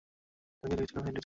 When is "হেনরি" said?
1.03-1.05